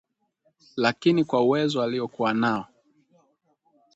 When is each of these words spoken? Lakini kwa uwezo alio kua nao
Lakini 0.75 1.23
kwa 1.23 1.41
uwezo 1.41 1.83
alio 1.83 2.07
kua 2.07 2.33
nao 2.33 2.67